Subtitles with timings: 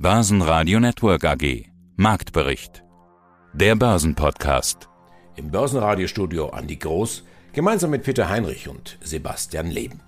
[0.00, 1.64] Börsenradio Network AG.
[1.96, 2.84] Marktbericht.
[3.52, 4.88] Der Börsenpodcast.
[5.34, 9.98] Im Börsenradiostudio Andi Groß, gemeinsam mit Peter Heinrich und Sebastian Leben.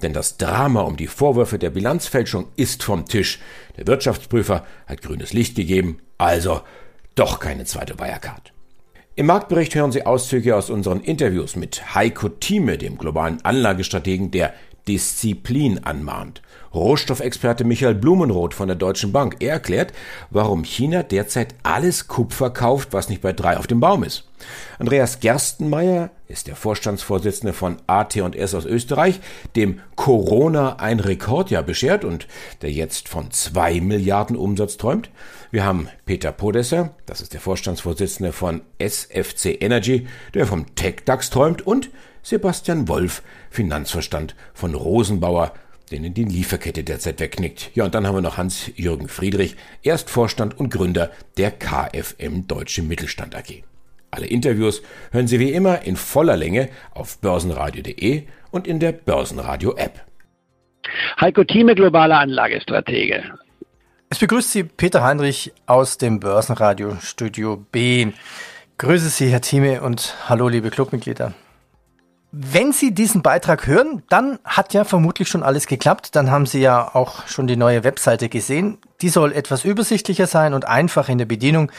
[0.03, 3.41] Denn das Drama um die Vorwürfe der Bilanzfälschung ist vom Tisch.
[3.77, 6.61] Der Wirtschaftsprüfer hat grünes Licht gegeben, also
[7.15, 8.53] doch keine zweite Wirecard.
[9.17, 14.55] Im Marktbericht hören Sie Auszüge aus unseren Interviews mit Heiko Thieme, dem globalen Anlagestrategen, der
[14.87, 16.41] Disziplin anmahnt.
[16.73, 19.37] Rohstoffexperte Michael Blumenroth von der Deutschen Bank.
[19.41, 19.93] Er erklärt,
[20.31, 24.28] warum China derzeit alles Kupfer kauft, was nicht bei drei auf dem Baum ist.
[24.79, 29.21] Andreas Gerstenmeier ist der Vorstandsvorsitzende von AT&S aus Österreich,
[29.57, 32.29] dem Corona ein Rekordjahr beschert und
[32.63, 35.11] der jetzt von zwei Milliarden Umsatz träumt.
[35.51, 41.67] Wir haben Peter Podesser, das ist der Vorstandsvorsitzende von SFC Energy, der vom Tech-DAX träumt
[41.67, 41.91] und
[42.23, 45.55] Sebastian Wolf, Finanzverstand von Rosenbauer,
[45.91, 47.71] denen die Lieferkette derzeit wegknickt.
[47.75, 53.35] Ja, und dann haben wir noch Hans-Jürgen Friedrich, Erstvorstand und Gründer der KFM Deutsche Mittelstand
[53.35, 53.63] AG.
[54.11, 60.01] Alle Interviews hören Sie wie immer in voller Länge auf börsenradio.de und in der Börsenradio-App.
[61.21, 63.25] Heiko Thieme, globaler Anlagestratege.
[64.11, 68.13] Es begrüßt Sie Peter Heinrich aus dem Börsenradio Studio B.
[68.79, 71.35] Grüße Sie, Herr Thieme, und hallo, liebe Clubmitglieder.
[72.31, 76.15] Wenn Sie diesen Beitrag hören, dann hat ja vermutlich schon alles geklappt.
[76.15, 78.79] Dann haben Sie ja auch schon die neue Webseite gesehen.
[79.01, 81.73] Die soll etwas übersichtlicher sein und einfach in der Bedienung.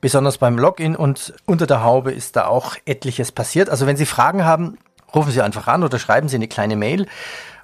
[0.00, 3.70] Besonders beim Login und unter der Haube ist da auch etliches passiert.
[3.70, 4.76] Also wenn Sie Fragen haben,
[5.14, 7.06] rufen Sie einfach an oder schreiben Sie eine kleine Mail.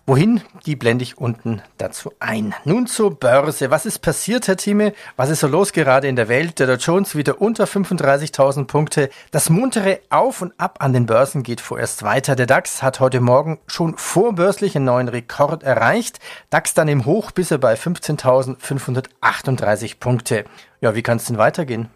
[0.06, 0.40] Wohin?
[0.66, 2.52] Die blende ich unten dazu ein.
[2.64, 3.70] Nun zur Börse.
[3.70, 4.92] Was ist passiert, Herr Thieme?
[5.16, 6.58] Was ist so los gerade in der Welt?
[6.58, 9.08] Der Dow Jones wieder unter 35.000 Punkte.
[9.30, 12.34] Das muntere Auf und Ab an den Börsen geht vorerst weiter.
[12.34, 16.18] Der DAX hat heute Morgen schon vorbörslich einen neuen Rekord erreicht.
[16.48, 20.44] DAX dann im Hoch bis er bei 15.538 Punkte.
[20.80, 21.88] Ja, wie kann es denn weitergehen?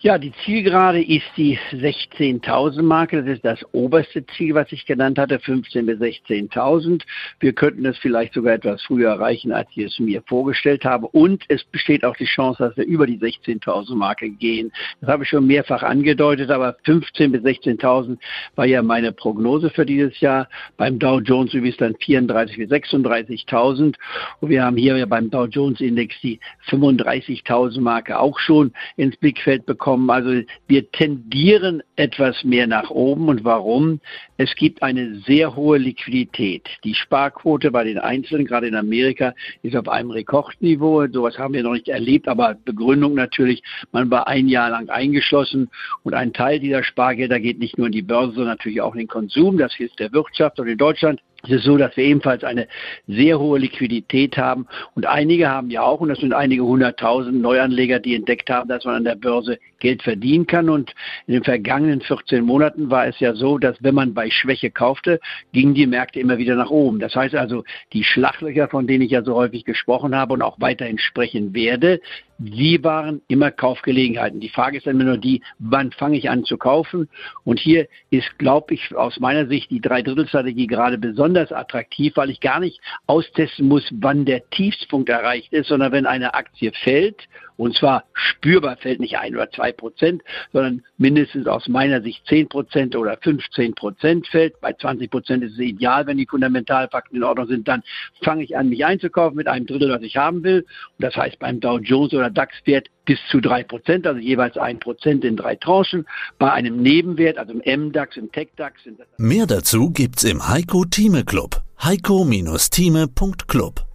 [0.00, 3.20] Ja, die Zielgerade ist die 16.000 Marke.
[3.20, 7.02] Das ist das oberste Ziel, was ich genannt hatte, 15 bis 16.000.
[7.40, 11.08] Wir könnten es vielleicht sogar etwas früher erreichen, als ich es mir vorgestellt habe.
[11.08, 14.70] Und es besteht auch die Chance, dass wir über die 16.000 Marke gehen.
[15.00, 18.18] Das habe ich schon mehrfach angedeutet, aber 15 bis 16.000
[18.54, 20.48] war ja meine Prognose für dieses Jahr.
[20.76, 23.96] Beim Dow Jones übrigens dann 34 bis 36.000.
[24.38, 26.38] Und wir haben hier ja beim Dow Jones Index die
[26.68, 30.10] 35.000 Marke auch schon ins Blickfeld bekommen kommen.
[30.10, 33.28] Also wir tendieren etwas mehr nach oben.
[33.28, 34.00] Und warum?
[34.36, 36.68] Es gibt eine sehr hohe Liquidität.
[36.84, 39.32] Die Sparquote bei den Einzelnen, gerade in Amerika,
[39.62, 41.06] ist auf einem Rekordniveau.
[41.10, 45.70] Sowas haben wir noch nicht erlebt, aber Begründung natürlich, man war ein Jahr lang eingeschlossen
[46.02, 49.00] und ein Teil dieser Spargelder geht nicht nur in die Börse, sondern natürlich auch in
[49.00, 49.56] den Konsum.
[49.56, 52.66] Das hilft der Wirtschaft und in Deutschland es ist so, dass wir ebenfalls eine
[53.06, 54.66] sehr hohe Liquidität haben.
[54.94, 58.84] Und einige haben ja auch, und das sind einige hunderttausend Neuanleger, die entdeckt haben, dass
[58.84, 60.68] man an der Börse Geld verdienen kann.
[60.68, 60.94] Und
[61.28, 65.20] in den vergangenen 14 Monaten war es ja so, dass wenn man bei Schwäche kaufte,
[65.52, 66.98] gingen die Märkte immer wieder nach oben.
[66.98, 67.62] Das heißt also,
[67.92, 72.00] die Schlachlöcher, von denen ich ja so häufig gesprochen habe und auch weiterhin sprechen werde,
[72.38, 74.40] die waren immer Kaufgelegenheiten.
[74.40, 77.08] Die Frage ist dann immer nur die, wann fange ich an zu kaufen?
[77.44, 82.40] Und hier ist, glaube ich, aus meiner Sicht die Dreidrittelstrategie gerade besonders attraktiv, weil ich
[82.40, 87.74] gar nicht austesten muss, wann der Tiefspunkt erreicht ist, sondern wenn eine Aktie fällt und
[87.74, 90.22] zwar spürbar fällt nicht ein oder zwei Prozent,
[90.52, 94.60] sondern mindestens aus meiner Sicht zehn Prozent oder 15 Prozent fällt.
[94.60, 97.66] Bei 20 Prozent ist es ideal, wenn die Fundamentalfakten in Ordnung sind.
[97.66, 97.82] Dann
[98.22, 100.60] fange ich an, mich einzukaufen mit einem Drittel, was ich haben will.
[100.60, 104.78] Und das heißt beim Dow Jones oder DAX-Wert bis zu drei Prozent, also jeweils ein
[104.78, 106.06] Prozent in drei Tranchen.
[106.38, 108.82] Bei einem Nebenwert, also im MDAX, im TechDAX.
[109.16, 111.60] Mehr dazu gibt's im Heiko Thieme Club.
[111.82, 113.87] heiko-thieme.club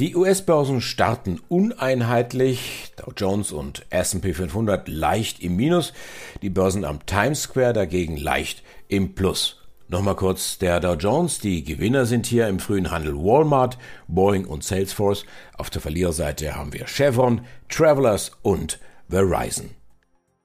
[0.00, 5.92] die US-Börsen starten uneinheitlich, Dow Jones und S&P 500 leicht im Minus,
[6.40, 9.58] die Börsen am Times Square dagegen leicht im Plus.
[9.88, 11.38] Nochmal kurz der Dow Jones.
[11.40, 13.76] Die Gewinner sind hier im frühen Handel Walmart,
[14.08, 15.26] Boeing und Salesforce.
[15.58, 18.78] Auf der Verliererseite haben wir Chevron, Travelers und
[19.10, 19.70] Verizon.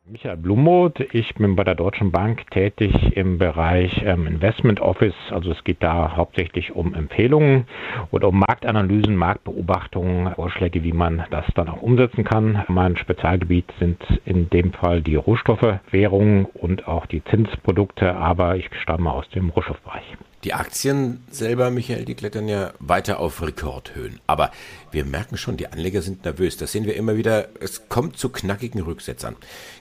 [0.09, 5.13] Michael Blumoth, ich bin bei der Deutschen Bank tätig im Bereich ähm, Investment Office.
[5.31, 7.67] Also es geht da hauptsächlich um Empfehlungen
[8.11, 12.63] oder um Marktanalysen, Marktbeobachtungen, Vorschläge, wie man das dann auch umsetzen kann.
[12.69, 18.69] Mein Spezialgebiet sind in dem Fall die Rohstoffe, Währungen und auch die Zinsprodukte, aber ich
[18.81, 20.15] stamme aus dem Rohstoffbereich.
[20.43, 24.19] Die Aktien selber, Michael, die klettern ja weiter auf Rekordhöhen.
[24.27, 24.51] Aber
[24.91, 26.57] wir merken schon, die Anleger sind nervös.
[26.57, 27.49] Das sehen wir immer wieder.
[27.59, 29.35] Es kommt zu knackigen Rücksetzern.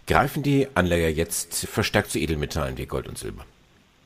[0.06, 3.44] Greifen die Anleger jetzt verstärkt zu Edelmetallen wie Gold und Silber?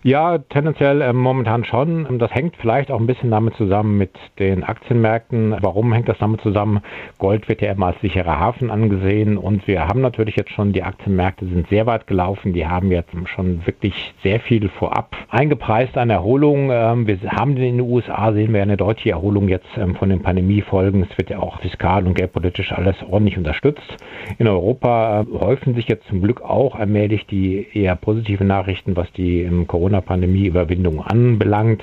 [0.02, 2.19] Ja, tendenziell äh, momentan schon.
[2.19, 5.55] Das hängt vielleicht auch ein bisschen damit zusammen mit den Aktienmärkten.
[5.61, 6.81] Warum hängt das damit zusammen?
[7.19, 10.85] Gold wird ja immer als sicherer Hafen angesehen und wir haben natürlich jetzt schon, die
[10.85, 12.55] Aktienmärkte sind sehr weit gelaufen.
[12.55, 16.70] Die haben jetzt schon wirklich sehr viel vorab eingepreist an Erholung.
[16.73, 20.23] Ähm, wir haben in den USA, sehen wir eine deutliche Erholung jetzt ähm, von den
[20.23, 21.06] Pandemiefolgen.
[21.11, 23.99] Es wird ja auch fiskal und geldpolitisch alles ordentlich unterstützt.
[24.38, 29.12] In Europa äh, häufen sich jetzt zum Glück auch allmählich die eher positive Nachrichten, was
[29.12, 31.82] die im Corona Corona-Pandemie-Überwindung anbelangt.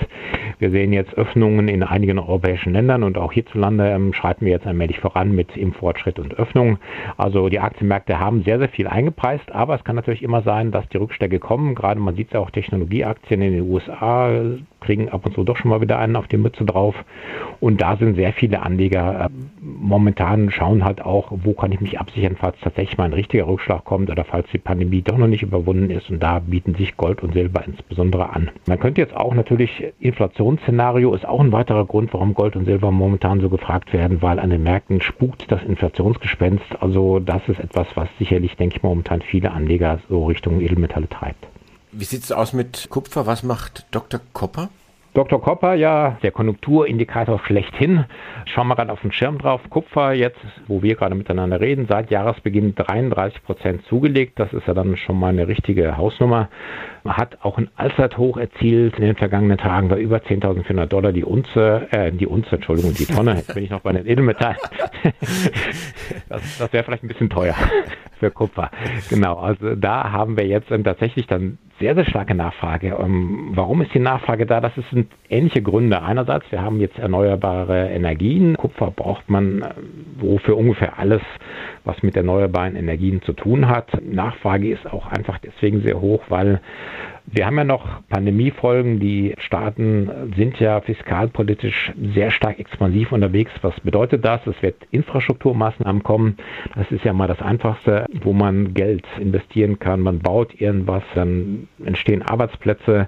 [0.59, 4.65] Wir sehen jetzt Öffnungen in einigen europäischen Ländern und auch hierzulande ähm, schreiten wir jetzt
[4.65, 6.77] allmählich voran mit Impffortschritt und Öffnung.
[7.17, 10.87] Also die Aktienmärkte haben sehr, sehr viel eingepreist, aber es kann natürlich immer sein, dass
[10.89, 11.75] die Rückstände kommen.
[11.75, 14.31] Gerade man sieht es ja auch Technologieaktien in den USA
[14.79, 16.95] kriegen ab und zu doch schon mal wieder einen auf die Mütze drauf.
[17.59, 19.29] Und da sind sehr viele Anleger äh,
[19.67, 23.83] momentan schauen halt auch, wo kann ich mich absichern, falls tatsächlich mal ein richtiger Rückschlag
[23.83, 26.09] kommt oder falls die Pandemie doch noch nicht überwunden ist.
[26.09, 28.49] Und da bieten sich Gold und Silber insbesondere an.
[28.67, 32.91] Man könnte jetzt auch natürlich, Inflationsszenario ist auch ein weiterer Grund, warum Gold und Silber
[32.91, 36.81] momentan so gefragt werden, weil an den Märkten spukt das Inflationsgespenst.
[36.81, 41.47] Also das ist etwas, was sicherlich, denke ich, momentan viele Anleger so Richtung Edelmetalle treibt.
[41.91, 43.25] Wie sieht es aus mit Kupfer?
[43.25, 44.19] Was macht Dr.
[44.33, 44.69] Kopper?
[45.17, 45.41] Dr.
[45.41, 48.05] Kopper, ja, der Konjunkturindikator schlechthin.
[48.45, 49.61] Schauen wir gerade auf den Schirm drauf.
[49.67, 50.37] Kupfer jetzt,
[50.67, 54.37] wo wir gerade miteinander reden, seit Jahresbeginn 33 Prozent zugelegt.
[54.37, 56.49] Das ist ja dann schon mal eine richtige Hausnummer.
[57.03, 61.87] Hat auch ein Allzeithoch erzielt in den vergangenen Tagen bei über 10.400 Dollar die Unze,
[61.89, 63.37] äh, die Unze, Entschuldigung, die Tonne.
[63.37, 64.57] Jetzt bin ich noch bei den Edelmetallen.
[66.29, 67.55] das, das wäre vielleicht ein bisschen teuer
[68.19, 68.71] für Kupfer.
[69.09, 72.97] Genau, also da haben wir jetzt tatsächlich dann sehr, sehr starke Nachfrage.
[72.99, 74.61] Ähm, warum ist die Nachfrage da?
[74.61, 76.01] Das sind ähnliche Gründe.
[76.01, 78.57] Einerseits, wir haben jetzt erneuerbare Energien.
[78.57, 79.73] Kupfer braucht man äh,
[80.17, 81.21] wofür ungefähr alles,
[81.83, 83.89] was mit erneuerbaren Energien zu tun hat.
[84.03, 86.61] Nachfrage ist auch einfach deswegen sehr hoch, weil
[87.29, 88.99] wir haben ja noch Pandemiefolgen.
[88.99, 93.51] Die Staaten sind ja fiskalpolitisch sehr stark expansiv unterwegs.
[93.61, 94.45] Was bedeutet das?
[94.47, 96.37] Es wird Infrastrukturmaßnahmen kommen.
[96.75, 99.99] Das ist ja mal das Einfachste, wo man Geld investieren kann.
[99.99, 103.07] Man baut irgendwas, dann entstehen Arbeitsplätze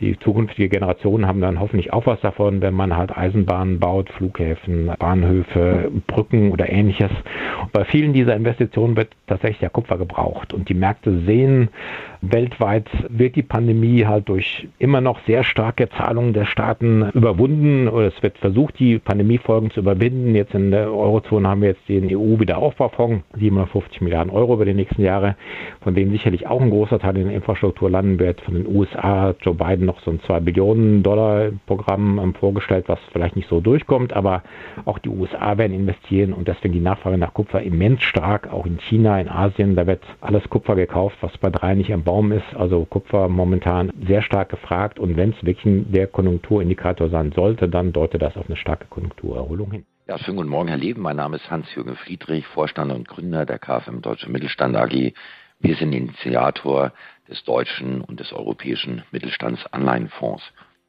[0.00, 4.90] die zukünftige Generationen haben dann hoffentlich auch was davon, wenn man halt Eisenbahnen baut, Flughäfen,
[4.98, 7.10] Bahnhöfe, Brücken oder ähnliches.
[7.62, 10.52] Und bei vielen dieser Investitionen wird tatsächlich der Kupfer gebraucht.
[10.52, 11.68] Und die Märkte sehen,
[12.20, 18.08] weltweit wird die Pandemie halt durch immer noch sehr starke Zahlungen der Staaten überwunden oder
[18.08, 20.34] es wird versucht, die Pandemiefolgen zu überwinden.
[20.34, 25.02] Jetzt in der Eurozone haben wir jetzt den EU-Wiederaufbaufonds, 750 Milliarden Euro über die nächsten
[25.02, 25.36] Jahre,
[25.82, 28.40] von denen sicherlich auch ein großer Teil in der Infrastruktur landen wird.
[28.40, 32.98] Von den USA, Joe Biden noch so ein 2 Billionen Dollar Programm ähm, vorgestellt, was
[33.12, 34.42] vielleicht nicht so durchkommt, aber
[34.84, 38.78] auch die USA werden investieren und deswegen die Nachfrage nach Kupfer immens stark, auch in
[38.80, 42.54] China, in Asien, da wird alles Kupfer gekauft, was bei drei nicht am Baum ist,
[42.54, 47.92] also Kupfer momentan sehr stark gefragt und wenn es wirklich der Konjunkturindikator sein sollte, dann
[47.92, 49.84] deutet das auf eine starke Konjunkturerholung hin.
[50.06, 51.00] Ja, schönen guten Morgen, Herr Leben.
[51.00, 55.14] Mein Name ist Hans-Jürgen Friedrich, Vorstand und Gründer der KfM Deutsche Mittelstand AG.
[55.60, 56.92] Wir sind Initiator
[57.28, 60.42] des deutschen und des europäischen Mittelstandsanleihenfonds.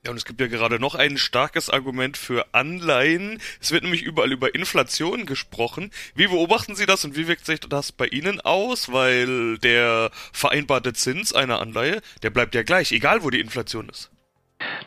[0.06, 3.40] Ja, und es gibt ja gerade noch ein starkes Argument für Anleihen.
[3.60, 5.90] Es wird nämlich überall über Inflation gesprochen.
[6.14, 8.94] Wie beobachten Sie das und wie wirkt sich das bei Ihnen aus?
[8.94, 14.12] Weil der vereinbarte Zins einer Anleihe, der bleibt ja gleich, egal wo die Inflation ist.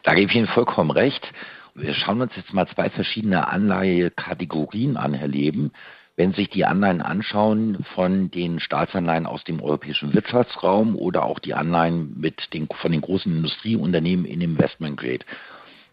[0.05, 1.33] Da gebe ich Ihnen vollkommen recht.
[1.75, 5.73] Wir schauen uns jetzt mal zwei verschiedene Anleihekategorien an, Herr Leben.
[6.19, 11.55] Wenn sich die Anleihen anschauen von den Staatsanleihen aus dem europäischen Wirtschaftsraum oder auch die
[11.55, 15.25] Anleihen mit den, von den großen Industrieunternehmen in Investment Grade,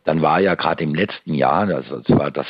[0.03, 2.47] dann war ja gerade im letzten Jahr, also das war das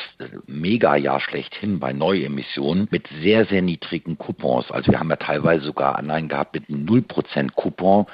[0.47, 4.71] Mega-Jahr schlechthin bei Neuemissionen, mit sehr, sehr niedrigen Coupons.
[4.71, 8.05] Also wir haben ja teilweise sogar Anleihen gehabt mit einem 0% Coupon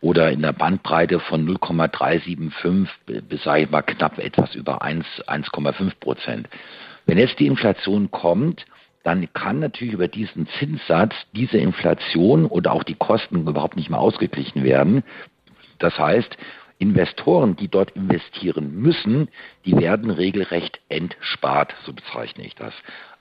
[0.00, 2.88] oder in der Bandbreite von 0,375
[3.28, 6.48] bis, sage ich mal, knapp etwas über 1, 1,5 Prozent.
[7.04, 8.64] Wenn jetzt die Inflation kommt,
[9.02, 14.00] dann kann natürlich über diesen Zinssatz diese Inflation oder auch die Kosten überhaupt nicht mehr
[14.00, 15.02] ausgeglichen werden.
[15.78, 16.36] Das heißt,
[16.78, 19.28] Investoren, die dort investieren müssen,
[19.66, 22.72] die werden regelrecht entspart, so bezeichne ich das.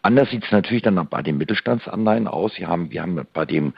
[0.02, 2.58] Anders sieht es natürlich dann bei den Mittelstandsanleihen aus.
[2.58, 3.74] Wir haben, wir haben bei dem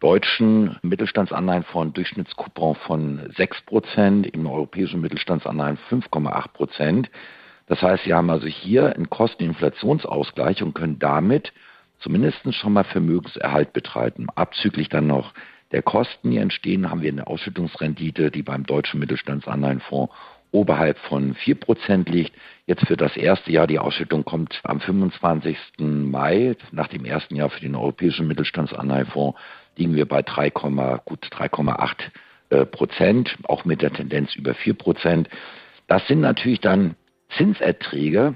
[0.00, 7.06] deutschen Mittelstandsanleihenfonds Durchschnittscoupon von 6%, im europäischen Mittelstandsanleihen 5,8%.
[7.66, 11.52] Das heißt, Sie haben also hier einen Kosteninflationsausgleich und können damit
[12.00, 14.28] zumindest schon mal Vermögenserhalt betreiben.
[14.34, 15.32] Abzüglich dann noch
[15.72, 20.14] der Kosten, die entstehen, haben wir eine Ausschüttungsrendite, die beim deutschen Mittelstandsanleihenfonds
[20.52, 22.32] oberhalb von 4% liegt.
[22.66, 25.58] Jetzt für das erste Jahr, die Ausschüttung kommt am 25.
[25.78, 29.38] Mai, nach dem ersten Jahr für den europäischen Mittelstandsanleihenfonds,
[29.76, 31.96] liegen wir bei 3, gut 3,8
[32.50, 35.28] äh, Prozent, auch mit der Tendenz über 4 Prozent.
[35.88, 36.94] Das sind natürlich dann
[37.36, 38.34] Zinserträge,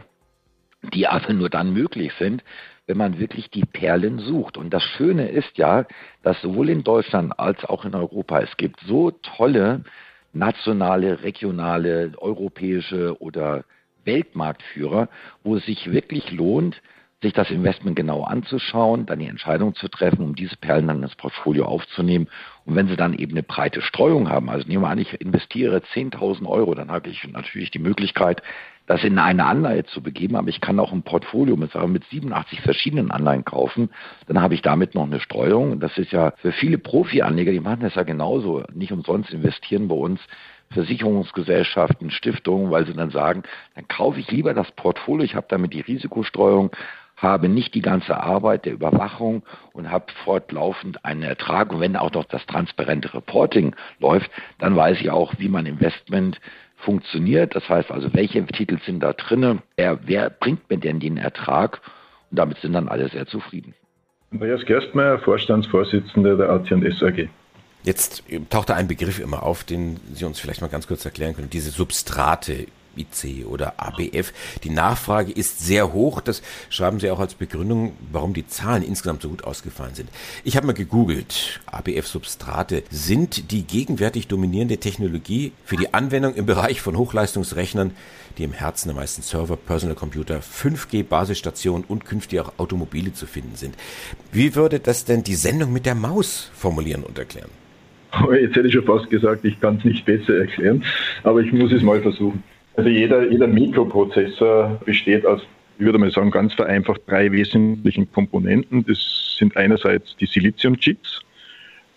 [0.95, 2.42] die aber nur dann möglich sind,
[2.87, 4.57] wenn man wirklich die Perlen sucht.
[4.57, 5.87] Und das Schöne ist ja,
[6.23, 9.85] dass sowohl in Deutschland als auch in Europa es gibt so tolle
[10.33, 13.64] nationale, regionale, europäische oder
[14.04, 15.09] Weltmarktführer,
[15.42, 16.80] wo es sich wirklich lohnt,
[17.23, 21.14] sich das Investment genau anzuschauen, dann die Entscheidung zu treffen, um diese Perlen dann ins
[21.16, 22.28] Portfolio aufzunehmen.
[22.64, 25.83] Und wenn sie dann eben eine breite Streuung haben, also nehmen wir an, ich investiere
[25.95, 28.42] 10.000 Euro, dann habe ich natürlich die Möglichkeit,
[28.90, 32.61] das in eine Anleihe zu begeben, aber ich kann auch ein Portfolio mit, mit 87
[32.61, 33.88] verschiedenen Anleihen kaufen,
[34.26, 35.78] dann habe ich damit noch eine Streuung.
[35.78, 39.94] Das ist ja für viele Profi-Anleger, die machen das ja genauso, nicht umsonst investieren bei
[39.94, 40.18] uns
[40.73, 43.44] Versicherungsgesellschaften, Stiftungen, weil sie dann sagen,
[43.76, 46.73] dann kaufe ich lieber das Portfolio, ich habe damit die Risikostreuung,
[47.16, 51.73] habe nicht die ganze Arbeit der Überwachung und habe fortlaufend einen Ertrag.
[51.73, 56.40] Und wenn auch noch das transparente Reporting läuft, dann weiß ich auch, wie mein Investment
[56.80, 57.54] funktioniert.
[57.54, 59.62] Das heißt also, welche Titel sind da drinne?
[59.76, 61.80] Wer, wer bringt mir denn den Ertrag?
[62.30, 63.75] Und damit sind dann alle sehr zufrieden.
[64.32, 67.28] Andreas Gerstmeier, Vorstandsvorsitzender der AT&S AG.
[67.82, 71.34] Jetzt taucht da ein Begriff immer auf, den Sie uns vielleicht mal ganz kurz erklären
[71.34, 71.50] können.
[71.50, 72.66] Diese Substrate.
[72.97, 74.32] IC oder ABF.
[74.64, 76.20] Die Nachfrage ist sehr hoch.
[76.20, 80.09] Das schreiben Sie auch als Begründung, warum die Zahlen insgesamt so gut ausgefallen sind.
[80.44, 81.61] Ich habe mal gegoogelt.
[81.66, 87.92] ABF-Substrate sind die gegenwärtig dominierende Technologie für die Anwendung im Bereich von Hochleistungsrechnern,
[88.38, 93.56] die im Herzen der meisten Server, Personal Computer, 5G-Basisstationen und künftig auch Automobile zu finden
[93.56, 93.75] sind.
[94.32, 97.50] Wie würde das denn die Sendung mit der Maus formulieren und erklären?
[98.40, 100.85] Jetzt hätte ich schon fast gesagt, ich kann es nicht besser erklären,
[101.23, 102.42] aber ich muss es mal versuchen.
[102.80, 105.42] Also jeder, jeder Mikroprozessor besteht aus,
[105.78, 108.87] ich würde mal sagen, ganz vereinfacht drei wesentlichen Komponenten.
[108.87, 111.20] Das sind einerseits die Siliziumchips.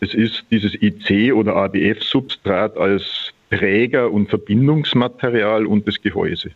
[0.01, 6.51] Das ist dieses IC oder ABF-Substrat als Träger und Verbindungsmaterial und das Gehäuse.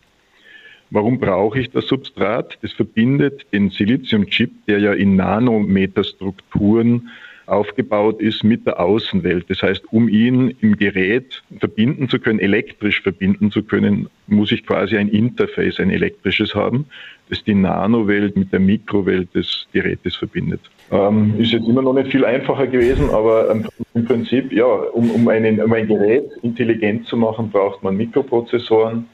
[0.90, 2.58] Warum brauche ich das Substrat?
[2.60, 7.08] Das verbindet den Siliziumchip, der ja in Nanometerstrukturen
[7.48, 9.46] aufgebaut ist mit der Außenwelt.
[9.48, 14.66] Das heißt, um ihn im Gerät verbinden zu können, elektrisch verbinden zu können, muss ich
[14.66, 16.86] quasi ein Interface, ein elektrisches haben,
[17.28, 20.60] das die Nanowelt mit der Mikrowelt des Gerätes verbindet.
[20.90, 23.54] Ähm, ist jetzt immer noch nicht viel einfacher gewesen, aber
[23.94, 29.06] im Prinzip, ja, um, um, einen, um ein Gerät intelligent zu machen, braucht man Mikroprozessoren,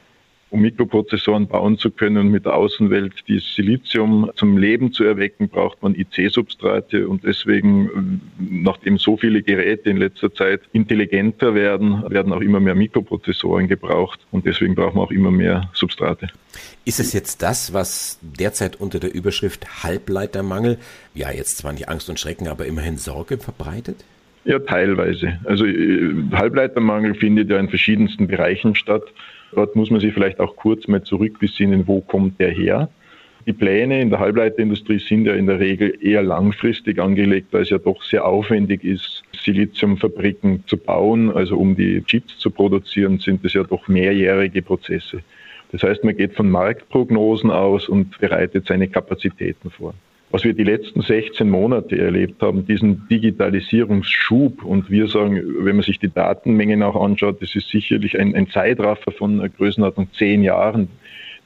[0.54, 5.48] um Mikroprozessoren bauen zu können und mit der Außenwelt die Silizium zum Leben zu erwecken,
[5.48, 12.32] braucht man IC-Substrate und deswegen, nachdem so viele Geräte in letzter Zeit intelligenter werden, werden
[12.32, 16.28] auch immer mehr Mikroprozessoren gebraucht und deswegen brauchen wir auch immer mehr Substrate.
[16.84, 20.78] Ist es jetzt das, was derzeit unter der Überschrift Halbleitermangel,
[21.14, 24.04] ja jetzt zwar nicht Angst und Schrecken, aber immerhin Sorge verbreitet?
[24.44, 25.40] Ja, teilweise.
[25.44, 29.02] Also äh, Halbleitermangel findet ja in verschiedensten Bereichen statt.
[29.54, 32.88] Dort muss man sich vielleicht auch kurz mal zurückbesinnen, wo kommt der her?
[33.46, 37.70] Die Pläne in der Halbleiterindustrie sind ja in der Regel eher langfristig angelegt, weil es
[37.70, 41.30] ja doch sehr aufwendig ist, Siliziumfabriken zu bauen.
[41.30, 45.20] Also um die Chips zu produzieren, sind es ja doch mehrjährige Prozesse.
[45.72, 49.94] Das heißt, man geht von Marktprognosen aus und bereitet seine Kapazitäten vor
[50.34, 54.64] was wir die letzten 16 Monate erlebt haben, diesen Digitalisierungsschub.
[54.64, 58.48] Und wir sagen, wenn man sich die Datenmengen auch anschaut, das ist sicherlich ein, ein
[58.50, 60.88] Zeitraffer von einer Größenordnung zehn Jahren,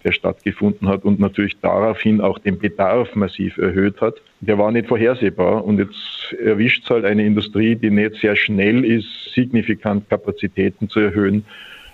[0.04, 4.14] der stattgefunden hat und natürlich daraufhin auch den Bedarf massiv erhöht hat.
[4.40, 8.86] Der war nicht vorhersehbar und jetzt erwischt es halt eine Industrie, die nicht sehr schnell
[8.86, 11.44] ist, signifikant Kapazitäten zu erhöhen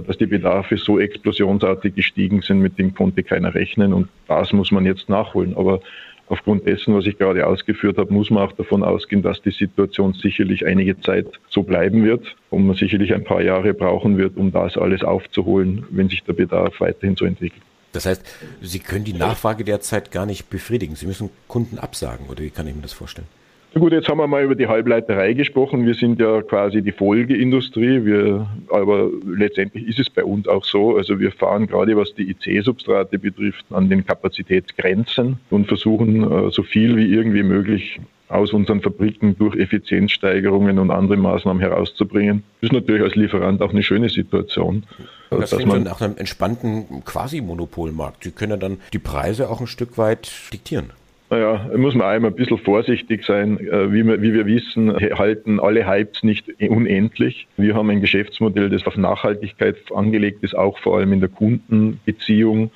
[0.06, 4.72] dass die Bedarfe so explosionsartig gestiegen sind, mit dem konnte keiner rechnen und das muss
[4.72, 5.56] man jetzt nachholen.
[5.56, 5.80] Aber
[6.28, 10.14] Aufgrund dessen, was ich gerade ausgeführt habe, muss man auch davon ausgehen, dass die Situation
[10.14, 14.50] sicherlich einige Zeit so bleiben wird und man sicherlich ein paar Jahre brauchen wird, um
[14.50, 17.62] das alles aufzuholen, wenn sich der Bedarf weiterhin so entwickelt.
[17.92, 18.24] Das heißt,
[18.60, 20.96] Sie können die Nachfrage derzeit gar nicht befriedigen.
[20.96, 23.28] Sie müssen Kunden absagen, oder wie kann ich mir das vorstellen?
[23.74, 25.84] Na gut, jetzt haben wir mal über die Halbleiterei gesprochen.
[25.84, 28.04] Wir sind ja quasi die Folgeindustrie.
[28.04, 30.96] Wir, aber letztendlich ist es bei uns auch so.
[30.96, 36.62] Also wir fahren gerade, was die IC-Substrate betrifft, an den Kapazitätsgrenzen und versuchen äh, so
[36.62, 42.44] viel wie irgendwie möglich aus unseren Fabriken durch Effizienzsteigerungen und andere Maßnahmen herauszubringen.
[42.60, 44.84] Das ist natürlich als Lieferant auch eine schöne Situation.
[45.30, 48.22] Das klingt dann nach einem entspannten Quasi-Monopolmarkt.
[48.22, 50.90] Sie können dann die Preise auch ein Stück weit diktieren.
[51.34, 53.58] Naja, muss man einmal ein bisschen vorsichtig sein.
[53.58, 57.48] Äh, wie wir, wissen, halten alle Hypes nicht unendlich.
[57.56, 62.70] Wir haben ein Geschäftsmodell, das auf Nachhaltigkeit angelegt ist, auch vor allem in der Kundenbeziehung.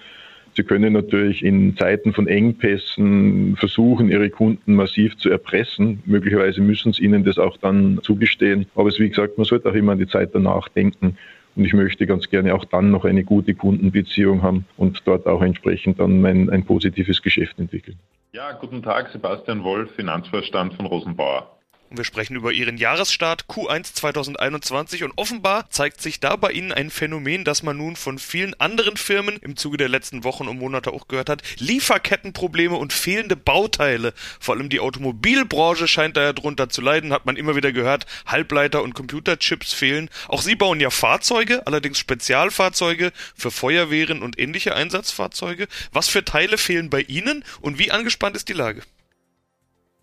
[0.56, 6.02] Sie können natürlich in Zeiten von Engpässen versuchen, Ihre Kunden massiv zu erpressen.
[6.04, 8.66] Möglicherweise müssen Sie ihnen das auch dann zugestehen.
[8.74, 11.16] Aber es, wie gesagt, man sollte auch immer an die Zeit danach denken.
[11.54, 15.42] Und ich möchte ganz gerne auch dann noch eine gute Kundenbeziehung haben und dort auch
[15.42, 17.96] entsprechend dann mein, ein positives Geschäft entwickeln.
[18.32, 21.57] Ja, guten Tag, Sebastian Wolf, Finanzvorstand von Rosenbauer.
[21.90, 26.70] Und wir sprechen über Ihren Jahresstart Q1 2021 und offenbar zeigt sich da bei Ihnen
[26.70, 30.58] ein Phänomen, das man nun von vielen anderen Firmen im Zuge der letzten Wochen und
[30.58, 31.42] Monate auch gehört hat.
[31.58, 34.12] Lieferkettenprobleme und fehlende Bauteile.
[34.38, 38.04] Vor allem die Automobilbranche scheint da ja drunter zu leiden, hat man immer wieder gehört.
[38.26, 40.10] Halbleiter und Computerchips fehlen.
[40.28, 45.68] Auch Sie bauen ja Fahrzeuge, allerdings Spezialfahrzeuge für Feuerwehren und ähnliche Einsatzfahrzeuge.
[45.92, 48.82] Was für Teile fehlen bei Ihnen und wie angespannt ist die Lage?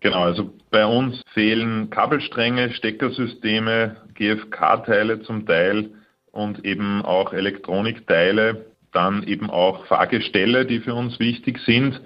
[0.00, 5.90] Genau, also bei uns fehlen Kabelstränge, Steckersysteme, GFK-Teile zum Teil
[6.32, 12.00] und eben auch Elektronikteile, dann eben auch Fahrgestelle, die für uns wichtig sind.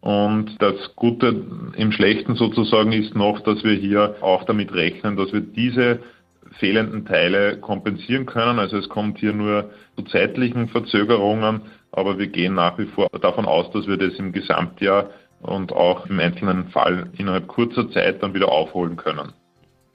[0.00, 1.44] Und das Gute
[1.76, 6.00] im Schlechten sozusagen ist noch, dass wir hier auch damit rechnen, dass wir diese
[6.58, 8.58] fehlenden Teile kompensieren können.
[8.58, 11.62] Also es kommt hier nur zu zeitlichen Verzögerungen,
[11.92, 15.10] aber wir gehen nach wie vor davon aus, dass wir das im Gesamtjahr
[15.40, 19.32] und auch im einzelnen Fall innerhalb kurzer Zeit dann wieder aufholen können.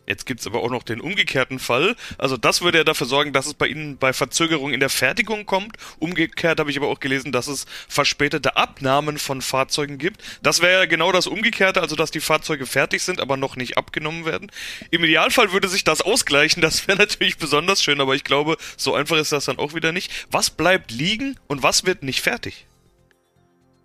[0.08, 1.96] Jetzt gibt's aber auch noch den umgekehrten Fall.
[2.18, 5.46] Also das würde ja dafür sorgen, dass es bei Ihnen bei Verzögerung in der Fertigung
[5.46, 5.78] kommt.
[6.00, 10.22] Umgekehrt habe ich aber auch gelesen, dass es verspätete Abnahmen von Fahrzeugen gibt.
[10.42, 13.78] Das wäre ja genau das Umgekehrte, also dass die Fahrzeuge fertig sind, aber noch nicht
[13.78, 14.52] abgenommen werden.
[14.90, 16.62] Im Idealfall würde sich das ausgleichen.
[16.62, 19.92] Das wäre natürlich besonders schön, aber ich glaube, so einfach ist das dann auch wieder
[19.92, 20.12] nicht.
[20.30, 22.66] Was bleibt liegen und was wird nicht fertig?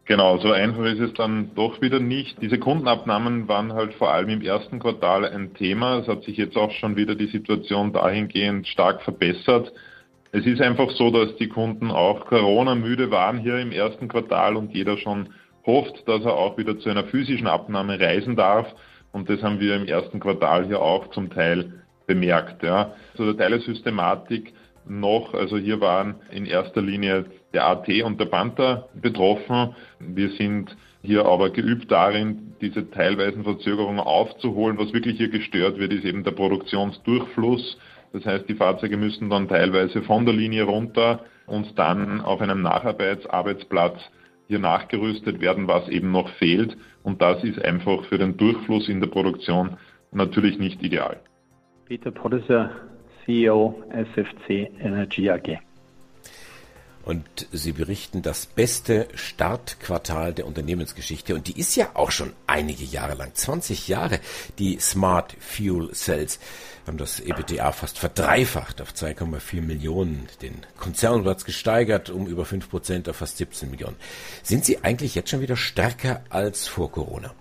[0.07, 2.40] Genau, so einfach ist es dann doch wieder nicht.
[2.40, 5.99] Diese Kundenabnahmen waren halt vor allem im ersten Quartal ein Thema.
[5.99, 9.73] Es hat sich jetzt auch schon wieder die Situation dahingehend stark verbessert.
[10.31, 14.73] Es ist einfach so, dass die Kunden auch Corona-müde waren hier im ersten Quartal und
[14.73, 15.31] jeder schon
[15.66, 18.73] hofft, dass er auch wieder zu einer physischen Abnahme reisen darf.
[19.11, 22.62] Und das haben wir im ersten Quartal hier auch zum Teil bemerkt.
[22.62, 22.95] Ja.
[23.12, 24.53] Also der Teilesystematik
[24.88, 29.75] noch, also hier waren in erster Linie der AT und der Panther betroffen.
[29.99, 34.79] Wir sind hier aber geübt darin, diese teilweisen Verzögerungen aufzuholen.
[34.79, 37.79] Was wirklich hier gestört wird, ist eben der Produktionsdurchfluss.
[38.12, 42.62] Das heißt, die Fahrzeuge müssen dann teilweise von der Linie runter und dann auf einem
[42.62, 44.01] Nacharbeitsarbeitsplatz
[44.49, 46.77] hier nachgerüstet werden, was eben noch fehlt.
[47.03, 49.77] Und das ist einfach für den Durchfluss in der Produktion
[50.12, 51.20] natürlich nicht ideal.
[51.87, 52.70] Peter Producer,
[53.27, 55.59] CEO SFC Energy AG.
[57.05, 61.37] Und Sie berichten das beste Startquartal der Unternehmensgeschichte.
[61.37, 64.19] Und die ist ja auch schon einige Jahre lang, 20 Jahre.
[64.59, 66.41] Die Smart Fuel Cells
[66.85, 73.09] haben das EBITDA fast verdreifacht auf 2,4 Millionen, den Konzernplatz gesteigert um über 5 Prozent
[73.09, 73.97] auf fast 17 Millionen.
[74.43, 77.33] Sind Sie eigentlich jetzt schon wieder stärker als vor Corona?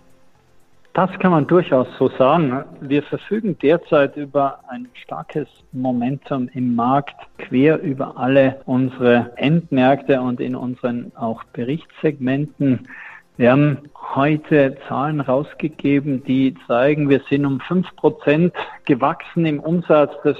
[0.95, 2.63] Das kann man durchaus so sagen.
[2.79, 10.39] Wir verfügen derzeit über ein starkes Momentum im Markt, quer über alle unsere Endmärkte und
[10.39, 12.87] in unseren auch Berichtssegmenten.
[13.35, 13.79] Wir haben
[14.15, 18.53] heute Zahlen rausgegeben, die zeigen, wir sind um fünf Prozent
[18.85, 20.13] gewachsen im Umsatz.
[20.23, 20.37] Das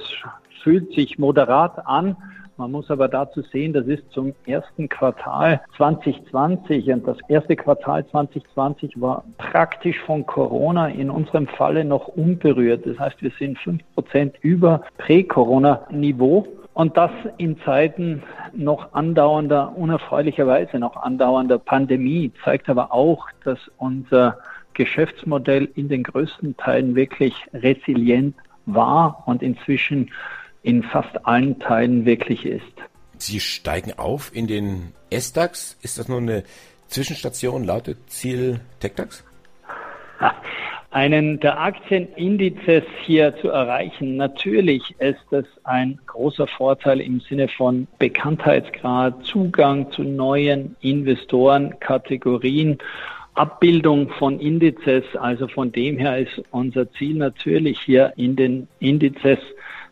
[0.64, 2.16] fühlt sich moderat an.
[2.58, 8.08] Man muss aber dazu sehen, das ist zum ersten Quartal 2020 und das erste Quartal
[8.08, 12.86] 2020 war praktisch von Corona in unserem Falle noch unberührt.
[12.86, 16.48] Das heißt, wir sind fünf Prozent über Prä-Corona-Niveau.
[16.74, 24.38] Und das in Zeiten noch andauernder, unerfreulicherweise noch andauernder Pandemie zeigt aber auch, dass unser
[24.74, 30.12] Geschäftsmodell in den größten Teilen wirklich resilient war und inzwischen
[30.66, 32.64] in fast allen Teilen wirklich ist.
[33.18, 35.78] Sie steigen auf in den S-DAX.
[35.82, 36.44] Ist das nur eine
[36.88, 37.64] Zwischenstation?
[37.64, 39.24] Lautet Ziel TechDAX?
[40.92, 47.86] Einen der Aktienindizes hier zu erreichen, natürlich ist das ein großer Vorteil im Sinne von
[48.00, 52.78] Bekanntheitsgrad, Zugang zu neuen Investorenkategorien
[53.34, 55.04] Abbildung von Indizes.
[55.20, 59.40] Also von dem her ist unser Ziel natürlich hier in den Indizes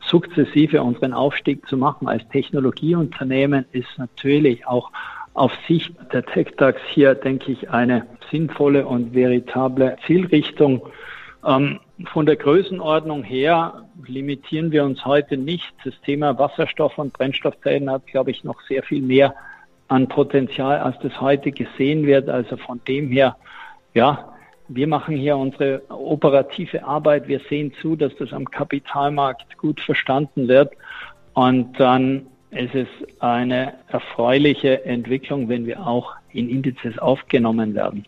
[0.08, 2.08] sukzessive unseren Aufstieg zu machen.
[2.08, 4.92] Als Technologieunternehmen ist natürlich auch
[5.34, 10.84] auf Sicht der TechDAX hier, denke ich, eine sinnvolle und veritable Zielrichtung.
[11.46, 15.74] Ähm, von der Größenordnung her limitieren wir uns heute nicht.
[15.84, 19.36] Das Thema Wasserstoff und Brennstoffzellen hat, glaube ich, noch sehr viel mehr
[19.88, 22.30] an Potenzial, als das heute gesehen wird.
[22.30, 23.36] Also von dem her,
[23.94, 24.33] ja,
[24.76, 27.28] wir machen hier unsere operative Arbeit.
[27.28, 30.74] Wir sehen zu, dass das am Kapitalmarkt gut verstanden wird.
[31.34, 32.88] Und dann ist es
[33.20, 38.06] eine erfreuliche Entwicklung, wenn wir auch in Indizes aufgenommen werden.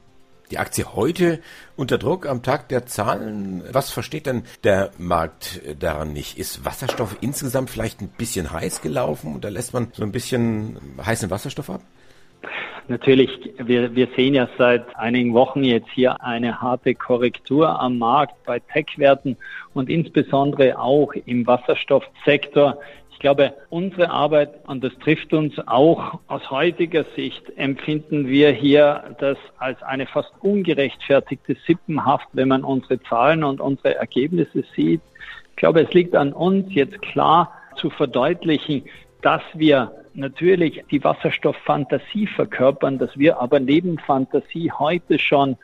[0.51, 1.39] Die Aktie heute
[1.75, 3.63] unter Druck am Tag der Zahlen.
[3.71, 6.37] Was versteht denn der Markt daran nicht?
[6.37, 10.77] Ist Wasserstoff insgesamt vielleicht ein bisschen heiß gelaufen und da lässt man so ein bisschen
[11.03, 11.81] heißen Wasserstoff ab?
[12.87, 18.35] Natürlich, wir, wir sehen ja seit einigen Wochen jetzt hier eine harte Korrektur am Markt
[18.45, 19.37] bei Tech-Werten
[19.73, 22.77] und insbesondere auch im Wasserstoffsektor.
[23.09, 29.15] Ich glaube, unsere Arbeit, und das trifft uns auch aus heutiger Sicht, empfinden wir hier
[29.19, 35.01] das als eine fast ungerechtfertigte Sippenhaft, wenn man unsere Zahlen und unsere Ergebnisse sieht.
[35.49, 38.83] Ich glaube, es liegt an uns, jetzt klar zu verdeutlichen,
[39.23, 45.57] dass wir natürlich die Wasserstofffantasie verkörpern, dass wir aber neben Fantasie heute schon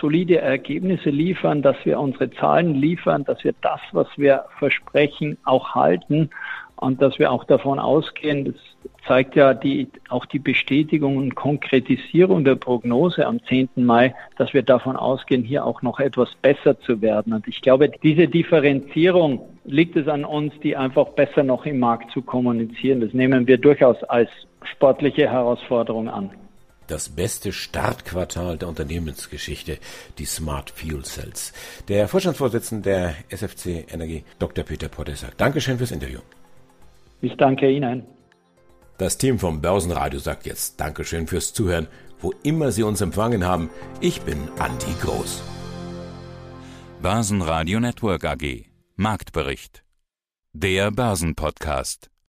[0.00, 5.74] solide Ergebnisse liefern, dass wir unsere Zahlen liefern, dass wir das, was wir versprechen, auch
[5.74, 6.30] halten
[6.76, 12.44] und dass wir auch davon ausgehen, das zeigt ja die, auch die Bestätigung und Konkretisierung
[12.44, 13.70] der Prognose am 10.
[13.76, 17.32] Mai, dass wir davon ausgehen, hier auch noch etwas besser zu werden.
[17.32, 22.12] Und ich glaube, diese Differenzierung liegt es an uns, die einfach besser noch im Markt
[22.12, 23.00] zu kommunizieren.
[23.00, 24.30] Das nehmen wir durchaus als
[24.64, 26.30] sportliche Herausforderung an
[26.88, 29.78] das beste Startquartal der Unternehmensgeschichte,
[30.18, 31.54] die Smart Fuel Cells.
[31.88, 34.62] Der Vorstandsvorsitzende der SFC Energie, Dr.
[34.62, 36.20] Peter Potter, sagt Dankeschön fürs Interview.
[37.22, 38.04] Ich danke Ihnen.
[38.98, 41.88] Das Team vom Börsenradio sagt jetzt Dankeschön fürs Zuhören,
[42.20, 43.70] wo immer Sie uns empfangen haben.
[44.00, 45.42] Ich bin Andi Groß.
[47.00, 48.66] Börsenradio Network AG.
[48.94, 49.82] Marktbericht.
[50.52, 52.11] Der Börsenpodcast.